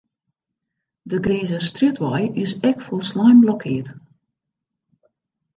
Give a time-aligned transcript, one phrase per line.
[1.09, 3.87] De Grinzerstrjitwei is ek folslein blokkeard.